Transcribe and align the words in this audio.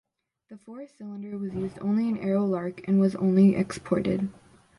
The 0.49 0.57
four-cylinder 0.57 1.37
was 1.37 1.53
used 1.53 1.77
only 1.77 2.09
in 2.09 2.17
Aero 2.17 2.43
Lark 2.43 2.87
and 2.87 2.99
was 2.99 3.13
only 3.17 3.55
exported. 3.55 4.29